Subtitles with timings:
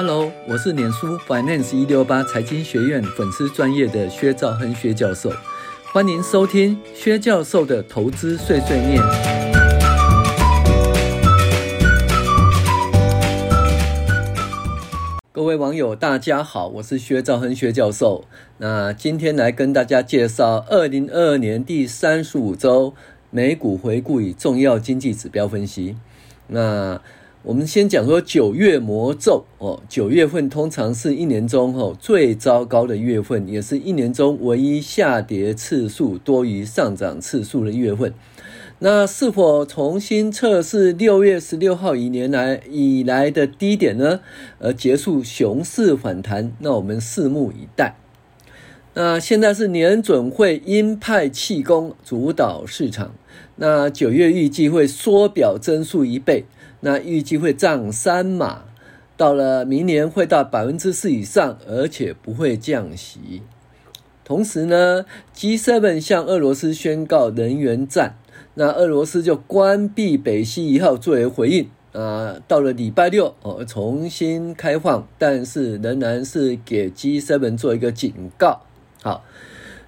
[0.00, 5.28] Hello，我是脸书 Finance 一六八财经学院粉丝专业的薛兆亨薛教授，
[5.92, 9.02] 欢迎收听薛教授的投资碎碎念。
[15.32, 18.24] 各位网友，大家好，我是薛兆亨薛教授。
[18.58, 22.94] 那今天来跟大家介绍二零二二年第三十五周
[23.30, 25.96] 美股回顾与重要经济指标分析。
[26.46, 27.00] 那
[27.44, 38.12] 我们先讲说九月魔咒哦，九月份通常是一年中哦最糟糕的月份，也是一年中唯一下跌次数多于上涨次数的月份。
[38.80, 44.20] 那是否重新测试六月十六号以年来以来的低点呢？
[44.58, 46.52] 而结束熊市反弹？
[46.58, 47.96] 那我们拭目以待。
[49.00, 53.14] 那现在是年准会鹰派气功主导市场，
[53.54, 56.46] 那九月预计会缩表增速一倍。
[56.80, 58.64] 那预计会涨三码，
[59.16, 63.42] 到了明年会到百分之四以上，而且不会降息。
[64.24, 68.16] 同时呢，G7 向俄罗斯宣告能源战，
[68.54, 71.68] 那俄罗斯就关闭北溪一号作为回应。
[71.92, 78.62] 啊，到了礼拜六哦，重新开放，但是仍然是给 G7 做一个警告。
[79.02, 79.24] 好，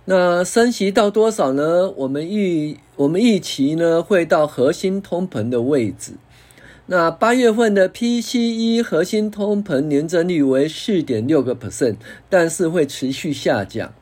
[0.04, 1.90] 那升息到多少呢？
[1.90, 6.12] 我们预我们预期呢会到核心通膨的位置。
[6.86, 11.96] 那八月份的 PCE 核心通膨年增率为四点六个 percent，
[12.28, 13.92] 但是会持续下降。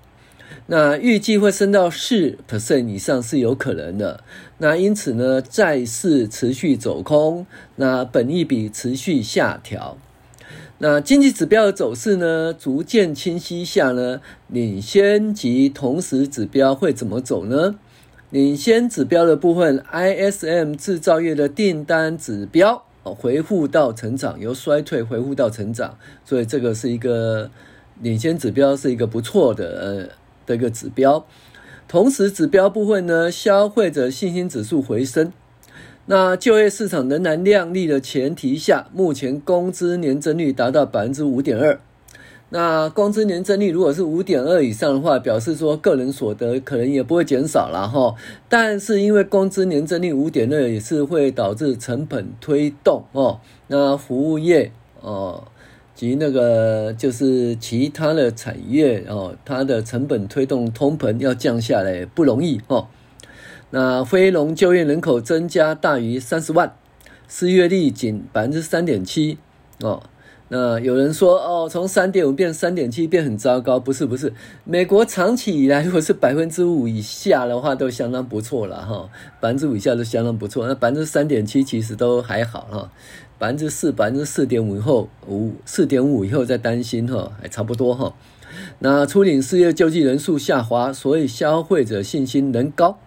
[0.70, 4.22] 那预计会升到四 percent 以上是有可能的。
[4.58, 9.96] 那因此呢，债市持续走空，那本益比持续下调。
[10.80, 17.74] 那经济指标的走势呢，逐渐清晰下呢，领先及同时指标会怎么走呢？
[18.30, 27.50] 领先指标的部分，ISM 制造业的订单指标回复到成长，由衰退回复到成长，所以这个是一个
[28.00, 30.08] 领先指标，是一个不错的呃
[30.46, 31.26] 的一个指标。
[31.88, 35.32] 同时指标部分呢，消费者信心指数回升，
[36.10, 41.78] 那就业市场仍然亮丽的前提下，目前工资年增率达到百分之五点二。
[42.48, 48.14] 那工资年增率如果是五点二以上的话，表示说个人所得可能也不会减少了哈。
[48.48, 53.40] 但是因为工资年增率五点二也是会导致成本推动哦。
[53.66, 55.44] 那服务业哦
[55.94, 62.86] 及那个就是其他的产业哦，它的成本推动通膨要降下来不容易哦。
[63.70, 66.74] 那非农就业人口增加大于三十万，
[67.28, 69.38] 失业率仅百分之三点七
[69.80, 70.02] 哦。
[70.50, 74.32] 那有人说哦，从三点五变三点七变很糟糕，不是不是，
[74.64, 82.90] 美国长期以来如果是百分之五以下的话，都相当不错了哈，百分之五以下都相当不错，那百分之三点七其实都还好哈，
[83.36, 88.14] 百分之四百分之四点五以后五四点五以后再担心哈，还差不多哈。
[88.78, 92.98] 那初领失业救济人数下滑，所以消费者信心仍高。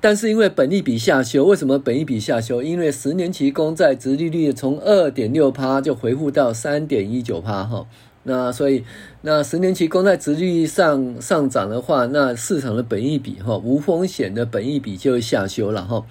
[0.00, 2.62] 但是因为本益比下修，为什么本益比下修？
[2.62, 7.86] 因为十年期公债殖利率从二点六趴就回复到三点一九趴哈，
[8.24, 8.84] 那所以
[9.22, 16.04] 那十年期公债殖利率上上涨的话，那市场的本益比哈无风险的本益比就会下修了哈，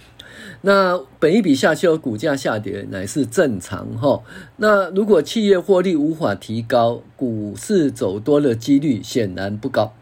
[0.62, 4.23] 那本益比下修，股价下跌乃是正常哈。
[4.57, 9.94] 那如果企业获利无法提高，股市走多的几率显然不高。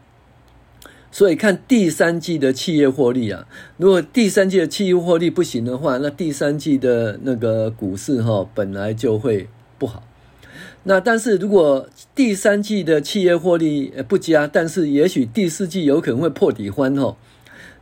[1.13, 3.46] 所以看第三季的企业获利啊，
[3.78, 9.47] 如果第三季的企业获利不行的话，那第三季的那个股市哈本来就会
[9.78, 10.02] 不好。
[10.85, 17.16] 那但是如果第三季的企业获利不佳，但是也许第四季有可能会破底翻哈。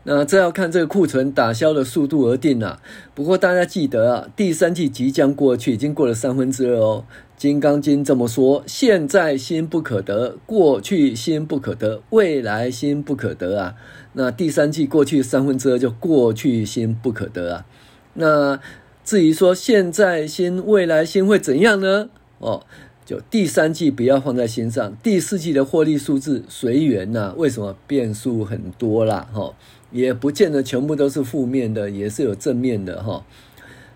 [0.03, 2.81] 那这要看这个库存打消的速度而定了。
[3.15, 7.05] 不过大家记得啊，第三季即将过去，已经过了三分之二哦。
[7.41, 13.73] 《金刚经》这么说：现在心不可得，过去心不可得，未来心不可得啊。
[14.13, 17.65] 那第三季过去三分之二就过去心不可得啊。
[18.13, 18.59] 那
[19.03, 22.09] 至于说现在心、未来心会怎样呢？
[22.37, 22.63] 哦，
[23.03, 27.33] 就第三季不要放在心上，第四季的获利数字随缘呐。
[27.35, 29.27] 为什么变数很多啦？
[29.33, 29.55] 哈，
[29.89, 33.25] 也不见得全部都是负面的，也是有正面的哈。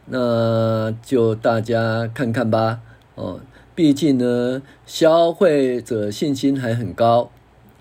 [0.07, 2.79] 那就大家看看吧。
[3.15, 3.39] 哦，
[3.73, 7.29] 毕竟呢，消费者信心还很高，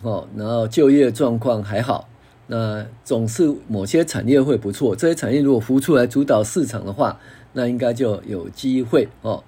[0.02, 2.08] 哦，然后就业状况还好，
[2.46, 4.96] 那总是某些产业会不错。
[4.96, 7.18] 这些产业如果浮出来主导市场的话，
[7.52, 9.44] 那应该就有机会哦。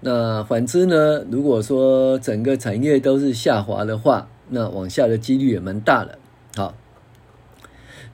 [0.00, 6.18] 那反之呢，如果说整个产业都是下滑的话，那往下的几率也蛮大的。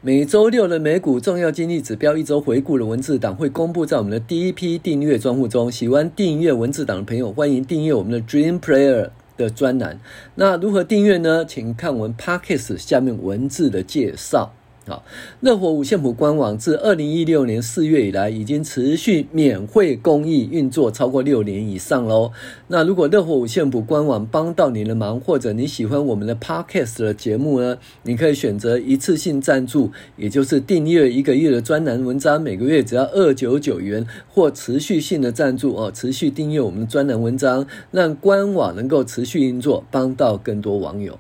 [0.03, 5.71] 每周六的美股重要经济指标一周回顾的文字档会公布在我们的第一批订阅专户中。
[5.71, 10.01] 喜欢订阅文字档的朋友，欢迎订阅我们的 Dream Player 的专栏。
[10.37, 11.45] 那如何订阅呢？
[11.45, 14.55] 请看我们 Podcast 下面文字的介绍。
[14.91, 15.05] 好，
[15.39, 22.33] 热火五线谱官网自二零一六年四月以来，已经持续免费公益运作超过六年以上喽。
[22.67, 41.17] 那如果热火五线谱官网帮到你的忙，或者你喜欢我们的 Podcast 的节目呢，你可以选择一次性赞助，也就是订阅一个月的专栏文章，每个月只要二九九元，或持续性的赞助哦，持续订阅我们的专栏文章，让官网能够持续运作，帮到更多网友。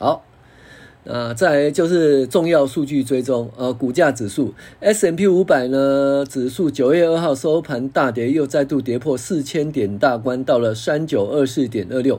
[0.00, 0.24] 好。
[1.06, 12.18] 啊，再就是重要数据追踪，呃，股价指数 S&P 五百呢，指数九月二号收盘大跌，又再度跌破四千点大关，到了三九二四点二六，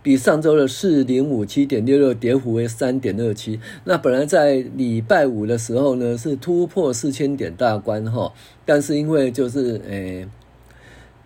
[0.00, 3.58] 比上周的四零五七点六六跌幅为三点二七。
[3.82, 8.32] 那本来在礼拜五的时候呢，是突破四千点大关哈，
[8.64, 10.28] 但是因为就是诶，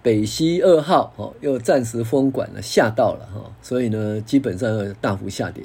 [0.02, 5.64] 北溪二号哦，又暂时封管了，吓到了哈，所以呢，基本上大幅下跌。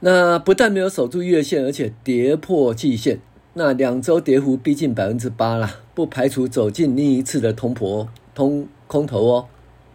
[0.00, 3.20] 那不但没有守住月线，而且跌破季线。
[3.54, 9.46] 那两周跌幅逼近百分之八了，不排除走进另一次的通膨通空头哦。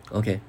[0.09, 0.39] OK，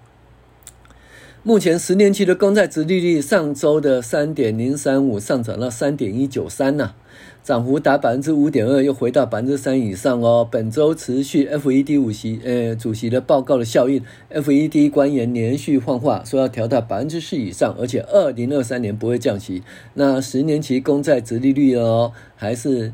[1.42, 6.94] 目前十年期的公债殖利率上周的三点零三五上涨了三点一九三呐。
[7.42, 10.46] 涨幅达百分之五点二，又回到百分之三以上哦。
[10.48, 19.62] 本周持续 FED 五席呃主席的报告的效应，FED 官员连续放话，说要调到百分之四以上，而且二零二三年不会降息。
[19.94, 22.92] 那十年期公债殖利率哦，还是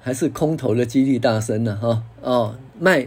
[0.00, 1.78] 还是空头的几率大升呢？
[1.80, 3.06] 哈哦，迈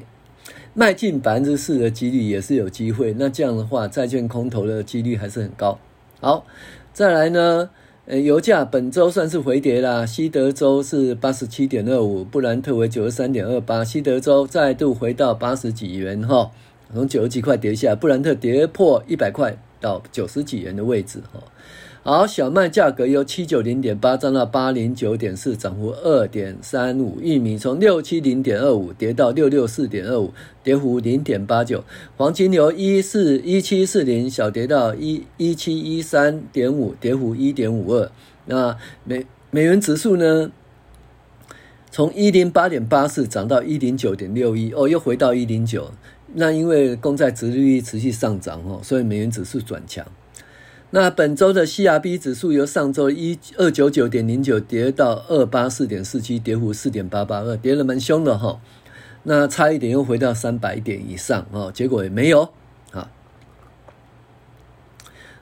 [0.73, 3.13] 迈进百分之四的几率也是有机会。
[3.17, 5.77] 那这样的话，债券空头的几率还是很高。
[6.19, 6.45] 好，
[6.93, 7.69] 再来呢？
[8.09, 16.49] 呃，油价本周算是回跌啦，西德州是八十七点二五，布兰特为九十三点二八，西德州再度回到八十几元哈，
[16.93, 21.43] 从九十几块跌下，布兰特跌破一百块到九十几元的位置哈。
[22.09, 27.19] 好，小麦价格由七九零点八涨到八零九点四，涨幅二点三五。
[27.19, 30.31] 玉米从六七零点二五跌到六六四点二五，
[30.63, 31.83] 跌幅零点八九。
[32.15, 38.09] 黄金由一四一七四零小跌到一一七一三点五，跌幅一点五二。
[38.45, 40.49] 那美美元指数呢？
[41.91, 45.91] 从一零八点八四涨到一零九点六一，哦，又回到一零九。
[46.35, 50.07] 那因为公债殖利率持续上涨哦，所以美元指数转强。
[50.91, 58.61] 那本周的 CRB 指数由上周一二九九点零九跌到二八四点四七，跌幅四点八八二，跌得蛮凶的哈。
[59.23, 62.49] 那差一点又回到三百点以上哦，结果也没有
[62.91, 63.11] 啊。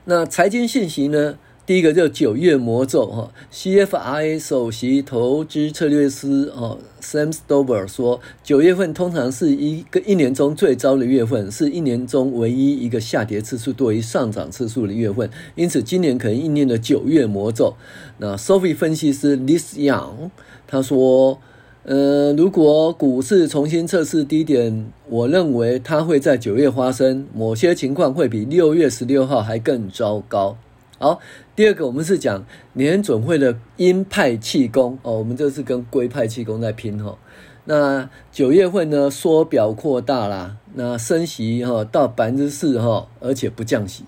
[0.06, 1.38] 那财经信息呢？
[1.66, 17.74] 第一个叫九月魔咒哈，CFRA 首席投资策略师哦，Sam Stover 说，九月份通常是一个一年中最糟的月份，是一年中唯一一个下跌次数多于上涨次数的月份，因此今年可能应验了九月魔咒。
[18.20, 20.30] 那 Sophie 分析师 Liz Young
[20.68, 21.40] 他说，
[21.82, 30.58] 呃，如果股市重新测试低点，我认为它会在九月发生，某些情况会比六月十六号还更糟糕。
[30.98, 31.20] 好，
[31.56, 37.18] 第二个我们是讲联准会的鹰派气功哦，我们这是跟龟派气功在拼哈。
[37.64, 44.04] 那九月份呢，缩表扩大啦，那升息哈到百分之四哈，而且不降息。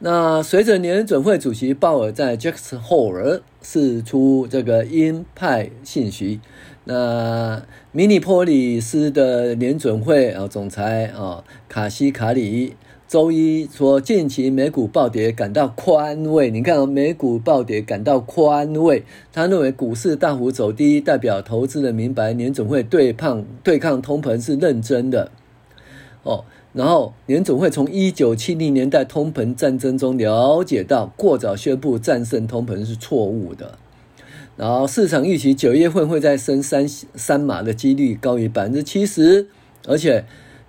[0.00, 6.42] 那随着联准会主席鲍尔在 Jackson Hole 释出这个鹰派信息，
[6.84, 12.76] 那明尼波里斯的联准会啊总裁啊卡西卡里。
[13.06, 16.50] 周一说，近期美股暴跌感到宽慰。
[16.50, 19.04] 你看，美股暴跌感到宽慰。
[19.30, 25.30] 他认为股市大幅走低，代表投资人明白年总会对抗对抗通膨是认真的。
[26.22, 33.78] 哦，然后年总会从一九七零年代通膨战争中了解到，过早宣布战胜通膨是错误的。
[34.56, 39.48] 然后市场预期九月份会再升三三码的几率高于百分之七十，
[39.86, 40.24] 而且。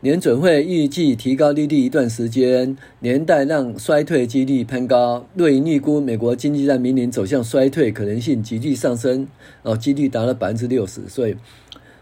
[0.06, 5.26] 联准会预计提高利率一段时间，连带让衰退几率攀高。
[5.34, 9.28] 瑞银预估美国经济在明年走向衰退可能性急剧上升，
[9.64, 11.36] 哦，几率达到百分之六十，所以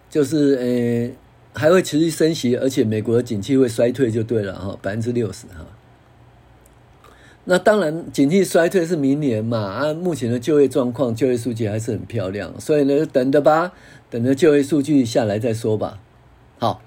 [0.10, 1.16] 就是
[1.54, 5.66] 呃还会持续升息，而且美国的景气会衰退就对了哈，百分之六十哈。
[7.46, 13.72] 那当然，景气衰退是明年嘛，啊，目前的就业状况、就业数据还是很漂亮，所以呢，等着吧，
[14.10, 16.02] 等着就业数据下来再说吧。
[16.60, 16.82] 好。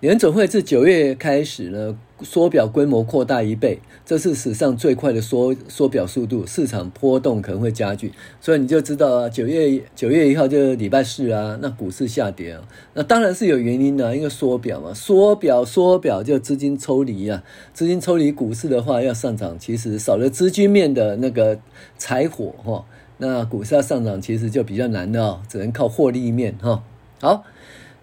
[0.00, 12.62] 联准会自九月开始呢，缩表规模扩大一倍，这是史上最快的缩缩表速度，市场波动可能会加剧，所以你就知道啊，九月九月一号就是礼拜四啊，那股市下跌啊，
[12.94, 21.58] 那当然是有原因的啊，因为缩表嘛，缩表缩表就资金抽离啊，资金抽离股市的话要上涨，其实少了资金面的那个
[21.98, 22.86] 柴火哈，
[23.18, 26.82] 那股市要上涨其实就比较难的哦，只能靠获利面哈。
[27.20, 27.44] 好，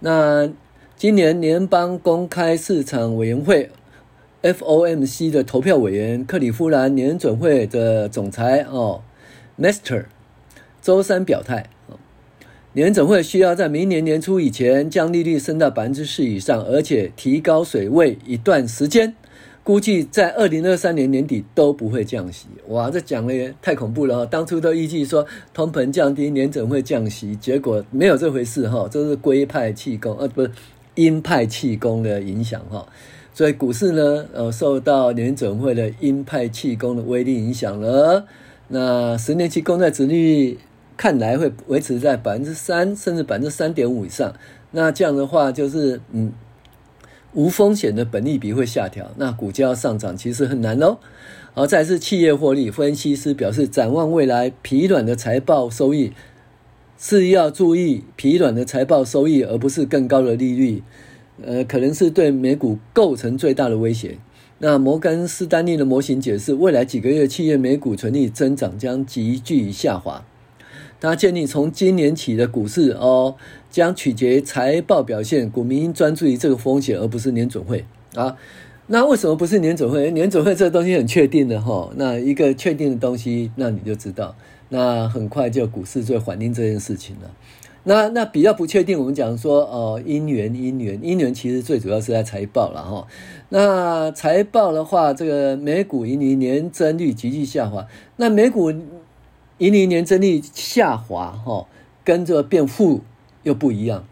[0.02, 0.48] 那。
[0.98, 3.70] 今年联邦公开市场委员会
[4.42, 9.04] （FOMC） 的投票委员克里夫兰联准会的总裁哦
[9.60, 10.06] ，Mester，
[10.82, 11.70] 周三表态，
[12.74, 19.14] 联准会需要在明年年初以前将利率升到百分之四以上，而且提高水位一段时间，
[19.64, 22.48] 估计在二零二三年年底都不会降息。
[22.70, 24.26] 哇，这讲的也太恐怖了！
[24.26, 25.24] 当初都预计说
[25.54, 30.50] 通膨降低，联准会降息，结果没有这回事哈，这是龟派气功，呃，不是。
[30.98, 32.86] 鹰派气功的影响哈，
[33.34, 38.26] 所以股市呢，呃，受到联准会的鹰派气功的威力影响了。
[38.68, 40.60] 那十年期公债殖率
[40.98, 44.34] 看来会维持在百分之三，甚至百分之三点五以上。
[44.72, 46.34] 那这样的话，就是嗯，
[47.34, 50.98] 无风险的本利比会下调，那股价要上涨其实很难哦。
[51.54, 56.12] 好，再是企业获利，分析师表示，展望未来疲软的财报收益。
[56.98, 60.82] 是要注意疲软的财报收益，而不是更高的利率，
[61.44, 64.18] 呃，可能是对美股构成最大的威胁。
[64.60, 70.26] 那摩根士丹利的模型解释，未来几个月企业美股存利增长将急剧下滑。
[71.00, 73.36] 他建议从今年起的股市哦，
[73.70, 77.86] 将取决于财报表现，股民应专注于这个风险，而不是年准会
[78.16, 78.36] 啊。
[78.88, 80.10] 那为什么不是年准会？
[80.10, 81.92] 年准会这个东西很确定的哈。
[81.98, 84.36] 那一个确定的东西，那你就知道。
[84.70, 87.32] 那很快就股市就会反映这件事情了。
[87.84, 93.08] 那那比较不确定，我们讲说哦，因缘因缘因缘，其实最主要是在财报了哈。
[93.48, 97.88] 那财报的话，这个美股盈利年增率急剧下滑。
[98.18, 101.66] 那美股盈利年增率下滑哈，
[102.04, 103.02] 跟着变负
[103.44, 104.06] 又不一样。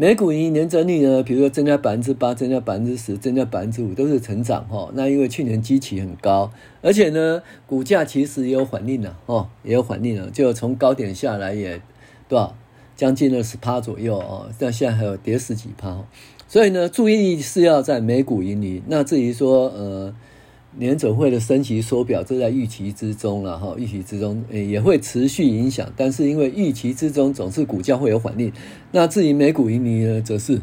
[0.00, 4.90] 美股盈年增率呢，比如说增加百分之八，增加百分之十，增加百分之五，都是成长哈。
[4.94, 11.82] 那因为去年基期很高，而且呢，股价其实也有反应了哦，也有反应了，就从高点下来也
[12.30, 12.56] 多少
[12.96, 16.02] 将近二十趴左右哦，但现在还有跌十几趴。
[16.48, 18.82] 所以呢，注意是要在美股盈利。
[18.86, 20.14] 那至于说呃。
[20.78, 28.52] 联准会的升息缩表，这在预期之中了哈，预期之中也会持续影响，但是因为预期之中总是股价会有反应。
[28.92, 30.60] 那至于美股盈利呢，则是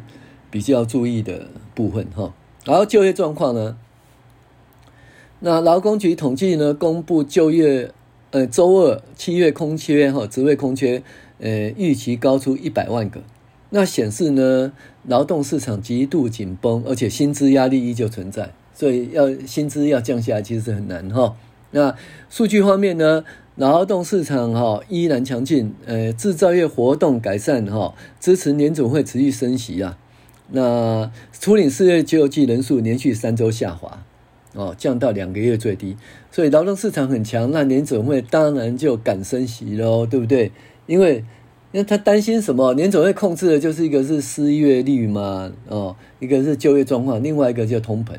[0.50, 2.34] 比较注意的部分哈。
[2.64, 3.78] 然后就业状况呢，
[5.42, 7.92] 那劳工局统计呢，公布就业
[8.32, 11.04] 呃周二七月空缺哈，职位空缺
[11.40, 13.22] 呃预期高出一百万个，
[13.72, 14.72] 那显示呢
[15.06, 18.54] 劳动市场极度紧绷，而且薪资压力依旧存在。
[18.77, 21.36] 所以要薪资要降下来，其实是很难哈。
[21.72, 21.96] 那
[22.29, 23.24] 数据方面呢，
[23.55, 29.98] 劳动市场哈依然强劲，呃，制造业活动改善哈，支持年总会持续升息啊。
[30.51, 34.05] 那初领失业救济人数连续三周下滑，
[34.53, 35.98] 哦，降到两个月最低。
[36.31, 40.51] 所以劳动市场很强，那年总会当然就敢升息喽，对不对？
[40.86, 41.25] 因为
[41.72, 42.75] 因为他担心什么？
[42.75, 48.13] 年总会控制的就是一个是失业率嘛，哦，一个是就业状况，另外一个叫通膨。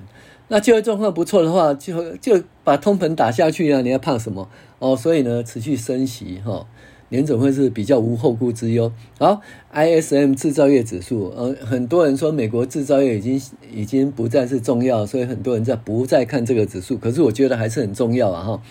[0.51, 3.83] 那就业状况不错的话，就就把通膨打下去啊！
[3.83, 4.97] 你要怕什么哦？
[4.97, 6.67] 所以呢，持续升息哈，
[7.11, 8.91] 联总会是比较无后顾之忧。
[9.19, 9.43] 好
[9.75, 13.41] ，ISM 制造业指数，呃，很多人说美国制造业已经
[13.71, 16.97] 已经不再是重要，所以很多人在不再看这个指数。
[16.97, 18.63] 可是我觉得还是很重要啊哈。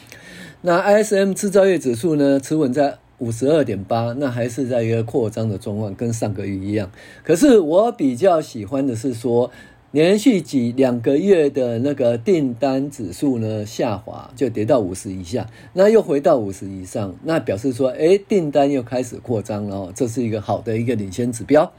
[0.61, 6.89] 那 ISM 制造业指数呢，持稳在五十二点八，那还是在一个扩张的状况，跟上个月一样。
[7.23, 9.51] 可是我比较喜欢的是说。
[9.91, 21.71] 连续几两个月的那个订单指数呢下滑，就跌到五十以下，那又回到五十以上，那表示说，哎，订单又开始扩张了哦，这是一个好的一个领先指标。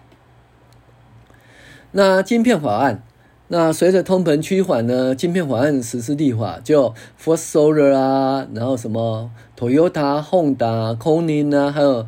[1.93, 3.03] 那晶片法案，
[3.49, 12.07] 那随着通膨趋缓呢，晶片法案实施立法，就 First Solar 啊，然后什么 Toyota、Honda、Corning 啊，还有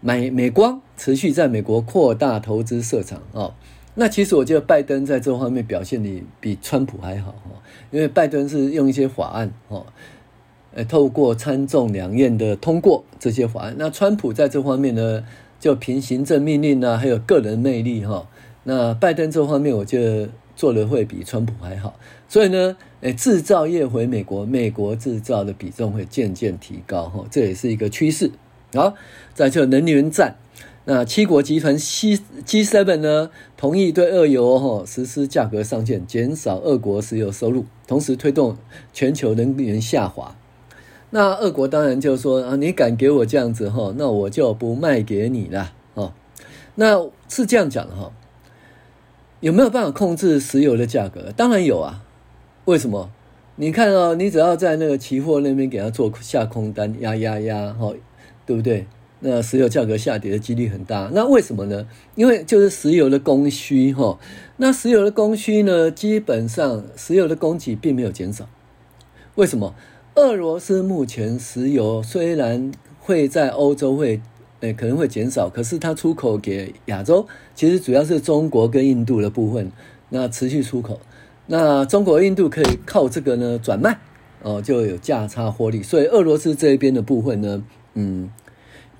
[0.00, 3.54] 美美光，持续在美国扩大投资设厂哦。
[4.00, 7.50] 那其实我觉得拜登在这方面表现的比川普还好哈，
[7.90, 9.84] 因为拜登是用一些法案哈，
[10.72, 13.74] 呃，透过参众两院的通过这些法案。
[13.76, 15.24] 那川普在这方面呢，
[15.58, 18.28] 就凭行政命令啊，还有个人魅力哈。
[18.62, 21.98] 那拜登这方面，我觉得做的会比川普还好。
[22.28, 28.30] 所以呢，诶，制造业回美国，美国制造的比重会渐渐提高哈，这也是一个趋势。
[28.74, 28.94] 好，
[29.34, 30.36] 再就能源战。
[30.90, 38.56] 那七国集团 C G7 呢，同意对俄油哈实施价格上限，减少俄国石油收入，同时推动
[38.94, 40.34] 全球能源下滑。
[41.10, 46.14] 那俄国当然就说啊，你敢给我这样子哈，那我就不卖给你了哦。
[46.76, 48.10] 那是这样讲的哈，
[49.40, 51.30] 有没有办法控制石油的价格？
[51.36, 52.02] 当然有啊。
[52.64, 53.10] 为什么？
[53.56, 57.92] 你看哦，你只要在那个期货那边给他做下空单，压压压哈，
[58.46, 58.86] 对不对？
[59.20, 61.88] 那石油价格下跌的几率很大，那为什么呢？
[62.14, 64.16] 因为就是石油的供需哈，
[64.58, 68.48] 那石油的供需呢，基本上石油的供给并没有减少。
[69.34, 69.74] 为什么？
[70.14, 72.70] 俄罗斯目前石油虽然
[73.00, 74.20] 会在欧洲会
[74.60, 79.72] 诶可能会减少，可是它出口给亚洲，其实主要是中国跟印度的部分，
[80.10, 81.00] 那持续出口，
[81.46, 83.98] 那中国印度可以靠这个呢转卖
[84.42, 88.30] 哦，就有价差获利，所以俄罗斯这一边的部分呢，嗯。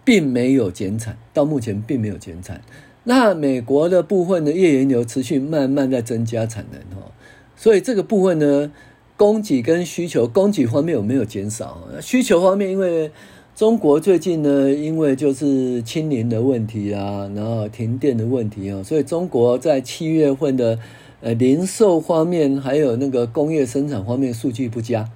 [0.09, 2.63] 并没有减产，到目前并没有减产。
[3.05, 7.13] 那美国的部分的页岩油持续慢慢在增加产能哦，
[7.59, 8.73] 所以这个部分呢，
[9.19, 11.87] 供给跟需求，供给方面有没有减少？
[12.01, 13.11] 需求方面，因为
[13.55, 20.79] 中国最近呢，因为就是清零的问题啊，然后停电的问题啊，所以中国在七月份的
[21.21, 25.11] 呃零售方面，还有那个工业生产方面数据不佳。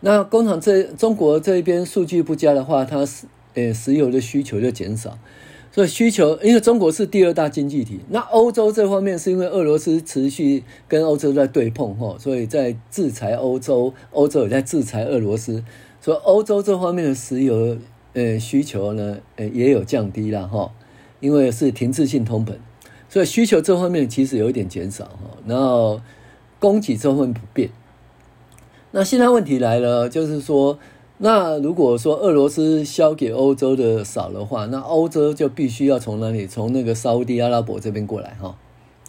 [0.00, 3.24] 那工厂这中国这边数据不佳的话，它是。
[3.56, 5.18] 诶，石油的需求就减少，
[5.72, 15.64] 所以需求，因为中国是第二大经济体，那欧洲这方面是因为俄罗斯持续跟欧洲在对碰哈，所以在制裁欧洲，欧洲也在制裁俄罗斯，
[16.02, 17.78] 所以欧洲这方面的石油
[18.12, 20.70] 呃需求呢，呃也有降低了哈，
[21.20, 22.52] 因为是停滞性通膨，
[23.08, 26.00] 所以需求这方面其实有一点减少哈，然后
[26.58, 27.70] 供给这方面不变，
[28.90, 30.78] 那现在问题来了，就是说。
[31.18, 36.46] 那如果说俄罗斯销给欧洲的少的话，那欧洲就必须要从哪里？
[36.46, 38.54] 从那个沙乌地阿拉伯这边过来哈，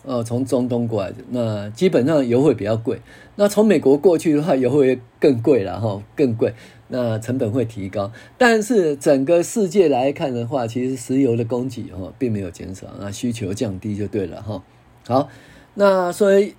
[0.03, 3.01] 哦，从中东过来的，那基本上油会比较贵。
[3.35, 6.53] 那从美国过去的话，油会更贵了哈，更贵，
[6.87, 8.09] 那成本会提高。
[8.37, 14.63] 但是整个世界来看的话，其实石油的供给哈并没有减少，那需求降低就对了哈。
[15.05, 15.27] 好，
[15.73, 16.53] 那所以。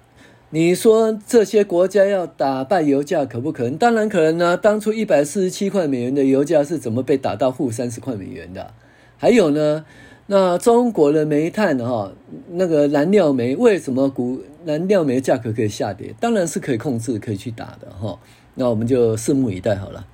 [0.50, 3.76] 你说这些国家要打败油价可不可能？
[3.76, 4.56] 当然可能呢。
[4.56, 8.72] 当初一百四十七块美元的油价是怎么被打到负三十块美元的？
[9.18, 9.84] 还有呢，
[10.28, 12.12] 那中国的煤炭哈，
[12.52, 16.14] 那个燃料煤为什么股燃料煤价格可以下跌？
[16.18, 18.18] 当然是可以控制，可以去打的哈。
[18.54, 20.06] 那我们就拭目以待好了。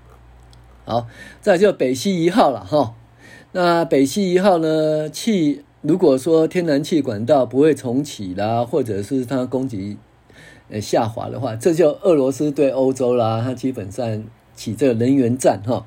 [0.85, 1.07] 好，
[1.40, 2.97] 再就北溪一号了哈。
[3.53, 9.97] 那北溪一号呢，气如果说天然气管道不会重启啦，或者是它供给。
[10.70, 14.24] 呃，下滑的话，这就俄罗斯对欧洲啦，它基本上
[14.55, 15.85] 起这个能源战哈。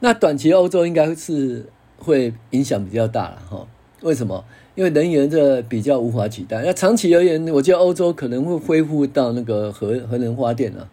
[0.00, 1.66] 那短期欧洲应该是
[1.98, 3.66] 会影响比较大了哈。
[4.02, 4.44] 为什么？
[4.74, 6.62] 因为能源这比较无法取代。
[6.64, 10.88] 那长期而言，我觉得欧洲可能会恢复到那个核核能发电了。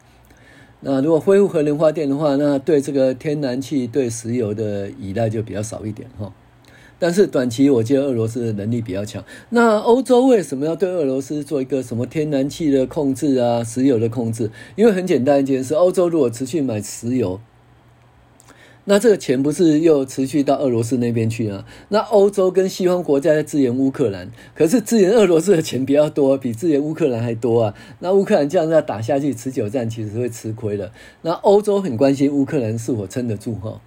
[0.82, 6.34] 那如果恢复核能发电的话，那对这个天然气、对石油的依赖就比较少一点哈。
[7.06, 9.24] 但是短期，我觉得俄罗斯的能力比较强。
[9.50, 14.50] 那欧洲为什么要对俄罗斯做一个什么天然气的控制啊、石油的控制？
[14.76, 17.40] 因为很简单一件事，欧洲如果持续买石油，
[18.86, 21.64] 那这个钱不是又持续到俄罗斯那边去啊？
[21.90, 27.76] 那欧洲跟西方国家在支援乌克兰，可是支援俄罗斯的钱比较多，比支援乌克兰还多啊。
[28.00, 30.92] 那乌克兰这样子打下去，持久战其实会吃亏的。
[31.22, 33.80] 那欧洲很关心乌克兰是否撑得住哈。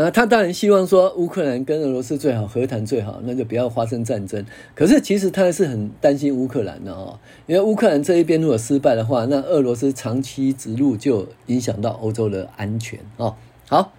[0.00, 4.46] 那他当然希望说乌克兰跟俄罗斯最好和谈最好，那就不要发生战争。
[4.72, 13.34] 可是其实他还是很担心乌克兰的哦，因为乌克兰这一边如果失败的话，那俄罗斯长期植入就影响到欧洲的安全哦。
[13.68, 13.92] 好，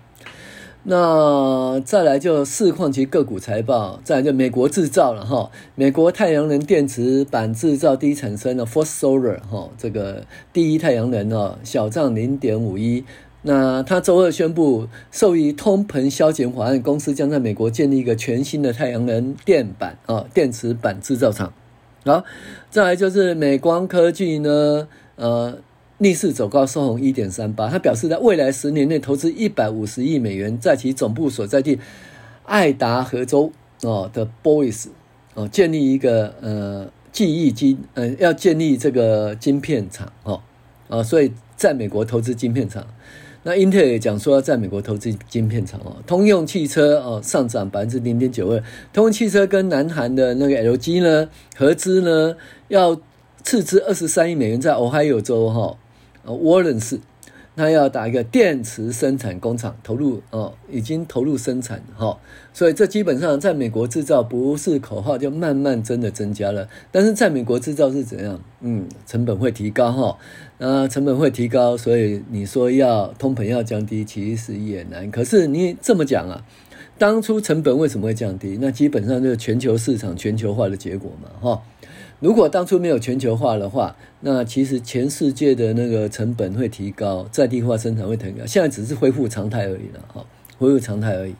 [0.83, 13.03] 那再来就市况及个股财报，再来就美国制造了哈，美国太阳能电池板制造第一产生的 First Solar 哈，这个第一太阳能哦，小涨零点五一。
[13.41, 21.53] 那他周二宣布，受益通膨削减法案，公司将在美国建立一个全新的太阳能电板啊电池板制造厂。
[22.03, 22.25] 好，
[22.69, 25.57] 再来就是美光科技呢，呃，
[25.99, 27.69] 逆势走高收红一点三八。
[27.69, 31.79] 他表示，在未来十年内投资一百五十亿美元，在其总部所在地
[32.43, 34.87] 爱达荷州哦的 Boise
[35.35, 40.41] 哦建立一个呃记忆晶呃要建立这个晶片厂哦
[40.89, 42.85] 啊，所以在美国投资晶片厂。
[43.43, 52.35] 那英特尔也讲说要在美国投资晶片厂哦，通用汽车哦上涨百分之零点九二，通用汽车跟南韩的那个 LG 呢合资呢
[52.67, 52.99] 要
[53.43, 55.77] 斥资二十三亿美元在俄亥俄州哈，
[56.25, 56.99] 呃沃伦市，
[57.59, 62.17] 他要打一个电池生产工厂，投入哦，已经投入生产哈、
[62.53, 66.69] 所以这基本上在美国制造不是口号，就慢慢真的增加了。
[66.89, 68.39] 但是在美国制造是怎样？
[68.61, 70.17] 嗯，成本会提高哈，
[70.57, 75.11] 那成本会提高，所以你说要通膨要降低，其实也难。
[75.11, 76.41] 可是你这么讲啊，
[76.97, 78.57] 当初成本为什么会降低？
[78.61, 81.61] 那基本上就是全球市场全球化的结果嘛哈。
[82.19, 88.45] 如果当初没有全球化的话，那其实全世界的那个成本会提高，在地化生产会提高。
[88.45, 90.25] 现在只是恢复常态而已了，哈，
[90.57, 91.33] 恢复常态而已。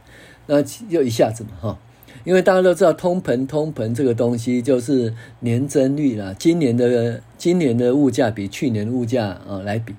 [0.48, 1.80] 那就一下子嘛，哈，
[2.24, 6.34] 因为大家都知道通膨，通膨这个东西就是年增率啦。
[6.40, 9.94] 今年的今年的物价比去年的物价啊来比，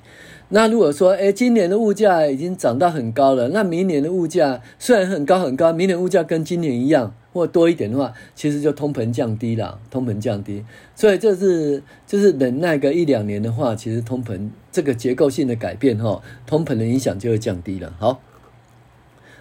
[0.48, 7.14] 那如果说，哎，今年的物价已经涨到很高了，那明年的物价虽然很高很高，明年物价跟今年一样。
[7.32, 10.64] 或多一点的话，其实就通膨降低了，通膨降低，
[10.94, 17.92] 所以这是就是忍耐个一两年的话，其实通膨这个结构性的改变哈，通膨的影响就会降低了。
[17.98, 18.20] 好，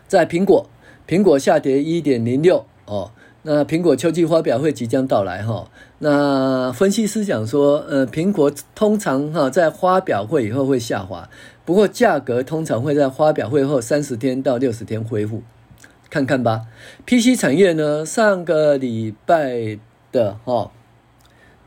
[0.07, 0.69] 在苹果，
[1.07, 11.27] 苹果下跌一点零六哦，那苹果秋季发表会即将到来哈，那分析师讲说，呃，苹果通常哈在发表会以后会下滑，
[11.65, 15.41] 不过价格通常会在发表会后三十天到六十天恢复。
[16.09, 16.65] 看看吧
[17.05, 19.77] ，PC 产业呢，上个礼拜
[20.11, 20.71] 的哈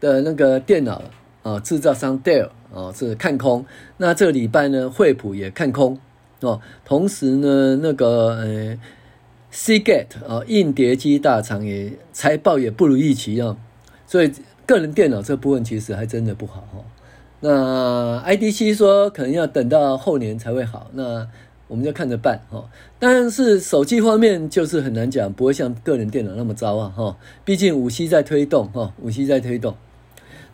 [0.00, 1.00] 的那个电脑
[1.44, 3.64] 啊制造商 Dell 啊是看空，
[3.98, 5.96] 那这个礼拜呢，惠普也看空
[6.40, 8.78] 哦，同时呢，那个呃
[9.52, 13.56] Seagate 啊硬碟机大厂也财报也不如预期啊，
[14.08, 14.32] 所以
[14.66, 16.84] 个人电脑这部分其实还真的不好哈。
[17.38, 21.28] 那 IDC 说可能要等到后年才会好，那。
[21.68, 27.16] 我们就看着办哈，但是手机方面就是很难讲，不会像个人电脑那么糟啊哈。
[27.46, 29.74] 毕竟五 G 在推动哈，五 G 在推动，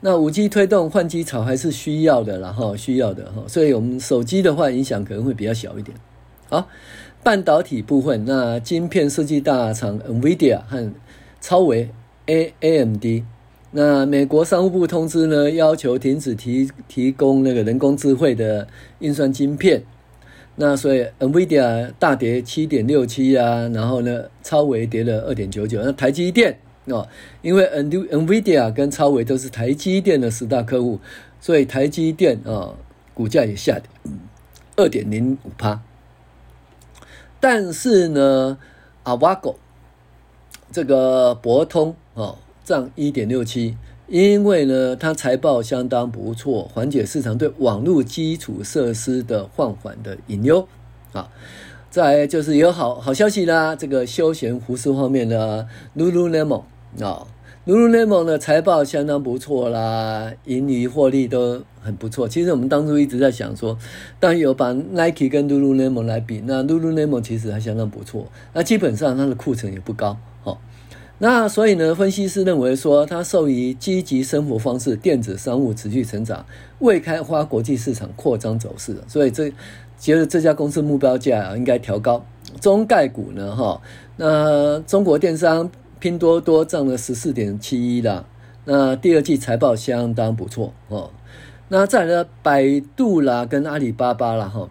[0.00, 3.42] 那五 G 推动换机潮还是需要的啦哈，需要的哈。
[3.48, 5.96] 所以我们手机的话影响可能会比较小一点。
[6.48, 6.68] 好，
[7.24, 10.92] 半导体部分，那晶片设计大厂 NVIDIA 和
[11.40, 11.90] 超微
[12.26, 13.04] A AMD，
[13.72, 18.68] 那美国商务部通知呢，要求停止提提供那个人工智慧的
[19.00, 19.82] 运算晶片。
[20.60, 25.80] 那所以，NVIDIA 大跌七点六七啊，然后呢，超微跌了二点九九。
[25.84, 27.08] 那台积电哦，
[27.42, 30.98] 因为 NVIDIA 跟超微都是台积电的十大客户，
[31.40, 32.74] 所以台积电啊，
[33.14, 34.12] 股价也下跌
[34.74, 35.80] 二点零五趴。
[37.38, 38.58] 但是呢
[39.04, 39.54] ，Avago
[40.72, 43.76] 这个博通哦，涨一点六七。
[44.08, 50.66] 因为呢，它财报相当不错，缓解市场对网络基础设施的放缓的隐忧。
[51.12, 51.30] 啊，
[51.90, 55.66] 再就是有好好消息啦，这个休闲服饰方面呢
[55.96, 56.62] ，Lululemon
[57.02, 57.26] 啊
[57.66, 62.26] ，Lululemon 的财报相当不错啦，盈余获利都很不错。
[62.26, 63.76] 其实我们当初一直在想说，
[64.18, 70.16] 当然有把 Nike 跟 Lululemon 来比，那 Lululemon 其实还相当不错，那基本上它的库存也不高。
[71.20, 76.46] 那所以呢，分析师认为说，它受益积极生活方式、电子商务持续成长、
[76.78, 79.52] 未开发国际市场扩张走势，所以这
[79.98, 82.24] 觉得这家公司目标价应该调高。
[82.60, 83.80] 中概股呢，哈，
[84.16, 88.24] 那中国电商拼多多涨了十四点七一啦，
[88.64, 91.10] 那第二季财报相当不错哦。
[91.66, 94.70] 那再呢，百度啦跟阿里巴巴啦，哈，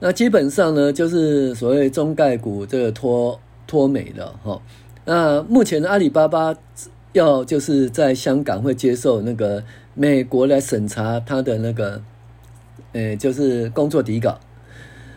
[0.00, 4.62] 那基本上呢就是所谓中概股这个脱脱美的哈。
[5.06, 6.54] 那目前的阿里巴巴
[7.12, 9.62] 要就是在香港会接受那个
[9.92, 12.00] 美国来审查他的那个，
[12.92, 14.40] 呃，就是工作底稿，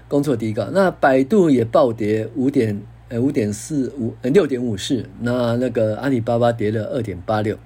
[0.07, 0.67] 工作底稿。
[0.73, 7.57] 那百度也暴跌五点呃五点四五呃六点五四，那那个阿里巴巴跌了二点八六。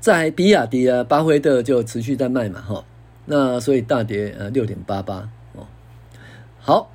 [0.00, 2.84] 在比亚迪啊，巴菲特就持续在卖嘛哈，
[3.26, 5.66] 那所以大跌呃六点八八哦，
[6.58, 6.93] 好。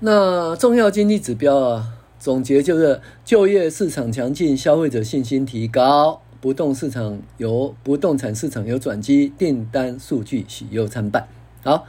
[0.00, 11.26] 那重要经济指标啊，总结就是就业市场强劲，消费者信心提高，不动市场有不动产市场有转机，订单数据喜忧参半。
[11.62, 11.86] 好，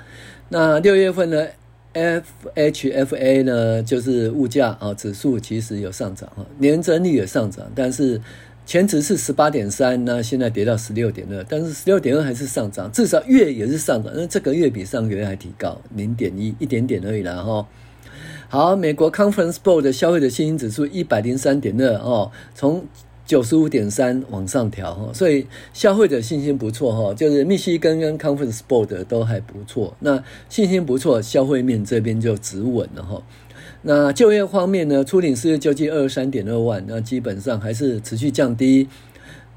[0.47, 1.47] 那六月份呢
[1.93, 8.21] ，FHFA 呢就是物价啊指数其实有上涨啊，年增率也上涨，但是
[8.65, 17.67] 前值是十八点三，那现在跌到十六点二，但是十六点二还是上涨，至少月也是上涨，那这个月比上个月还提高零点一，一点点而已啦哈。
[18.49, 22.85] 好，美国 Conference Board 的消费者信心指数一百零三点二哦，从
[23.25, 29.93] 九十五点三往上调哈，所以消费者信心不错哈，就是密西根跟 Conference Board 都还不错。
[29.99, 33.21] 那信心不错，消费面这边就止稳了哈。
[33.81, 38.87] 那就业方面呢，初领失业救济二十三点二万，那基本上还是持续降低。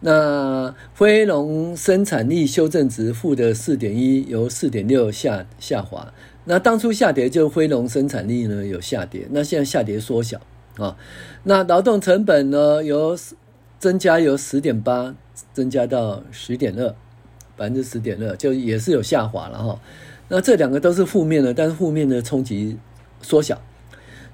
[0.01, 6.13] 那非农生产力修正值负的四点一，由四点六下下滑。
[6.51, 10.41] 那当初下跌就非农生产力呢有下跌，那现在下跌缩小
[10.79, 10.97] 啊。
[11.45, 13.17] 那劳动成本呢由
[13.79, 15.15] 增加由十点八
[15.53, 16.89] 增加到十点二，
[17.57, 19.81] 百分之十点二，就也是有下滑了哈。
[20.27, 22.77] 那这两个都是负面的，但是负面的冲击
[23.23, 23.63] 缩小。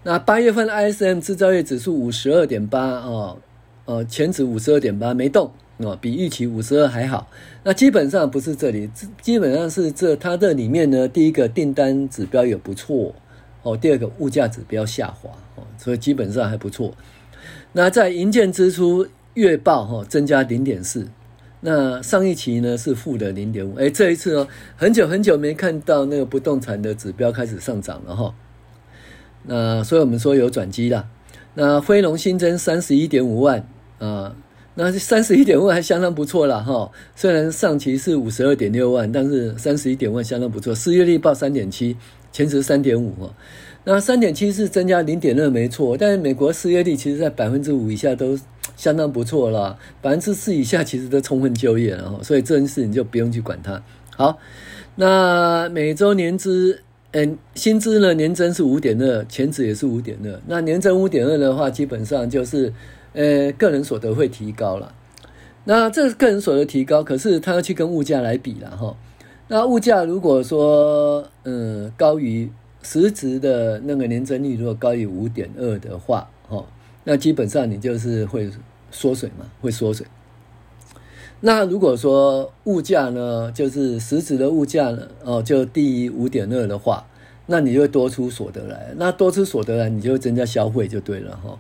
[0.03, 3.37] 那八月份 ISM 制造业指数五十二点八啊，
[3.85, 5.53] 呃前值五十二点八没动
[6.01, 7.29] 比预期五十二还好。
[7.65, 13.15] 那基本上不是这里，基本上是这它这里面呢，第一个订单指标也不错
[13.63, 16.95] 哦，第二个物价指标下滑哦，所以基本上还不错。
[17.73, 21.09] 那在营建支出月报哈增加零点四，
[21.61, 28.35] 那上一期呢是负的零点五，哎，这一次哦，很久很久没看到那个不动产的指标开始上涨了哈。
[29.43, 31.09] 那所以我们说有转机了。
[31.55, 33.67] 那非农新增三十一点五万
[33.99, 34.35] 啊，
[34.77, 36.89] 那三十一点万还相当不错了哈。
[37.17, 40.73] 虽然上期是五十二点六万，但是三十一点万相当不错。
[40.73, 41.97] 失业率报三点七，
[42.31, 43.35] 前值三点五哈。
[43.83, 48.39] 那三点七是增加零点二没错，但是美国失业率其实在百分之五以下都
[48.77, 52.21] 相当不错了，百分之四以下其实都充分就业了哈。
[52.23, 53.83] 所以这件事你就不用去管它。
[54.17, 54.39] 好，
[54.95, 56.81] 那每周年资。
[57.13, 60.41] 嗯，薪资呢年增是五点二，前值也是五点二。
[60.47, 62.71] 那年增五点二的话，基本上就是，
[63.17, 64.95] 呃，个人所得会提高了。
[65.65, 68.95] 那这个人所得提高，可是他要去跟物价来比了哈。
[69.49, 72.51] 那物价如果说，嗯，高于
[72.83, 76.63] 实质的那个年增率，如果高于五点二的话，哈，
[77.05, 78.51] 那基本上你就是会
[78.91, 80.07] 缩水嘛，会缩水。
[81.41, 87.07] 那如果说物价呢，就是实质的物价呢，哦，就低于五点二的话，
[87.47, 88.93] 那你就多出所得来。
[88.97, 91.59] 那多出所得来，你就增加消费就对了哈。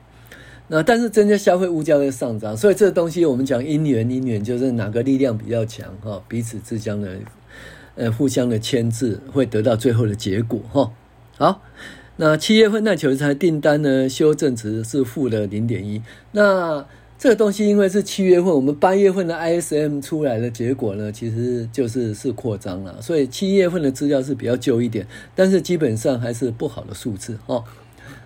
[0.68, 7.18] 那但是增加消费，物价会上涨，所以这个东西我们讲因缘，因缘就是哪个力量比较强哈，彼此之间的
[7.94, 10.92] 呃互相的牵制，会得到最后的结果哈。
[11.36, 11.62] 好，
[12.16, 16.02] 那七月份耐久材订单呢，修正值是负的零点一，
[16.32, 16.86] 那。
[17.18, 27.64] 这个东西因为是七月份，我们八月份的 ISM 出来的结果呢，其实就是是扩张了，所以七月份的资料是比较旧一点，但是基本上还是不好的数字哦。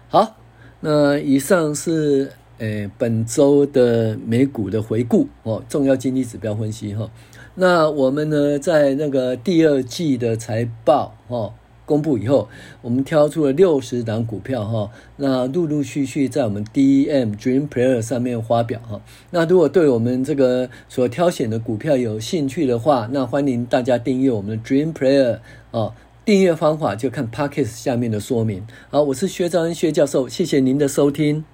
[0.08, 0.39] 好，
[0.80, 7.10] 那以上是诶本周的美股的回顾哦，重要经济指标分析哈。
[7.54, 11.52] 那我们呢，在那个第二季的财报哦。
[11.86, 12.48] 公布以后，
[12.82, 19.00] 我们挑出了六十档股票哈，那陆陆续续在我们 DEM Dream Player 上面发表哈。
[19.32, 25.40] 那如果对我们这个所挑选的股票有兴趣的话，那欢迎大家订阅我们的 Dream Player
[25.72, 25.92] 哦。
[26.30, 28.64] 订阅方法就看 Podcast 下面的说明。
[28.88, 31.44] 好，我是薛兆恩薛教授，谢谢您的收听。